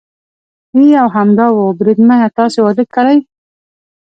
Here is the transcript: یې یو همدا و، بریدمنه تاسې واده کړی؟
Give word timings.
یې 0.77 0.83
یو 0.97 1.07
همدا 1.15 1.47
و، 1.51 1.57
بریدمنه 1.79 2.27
تاسې 2.37 2.59
واده 2.63 2.83
کړی؟ 2.95 3.17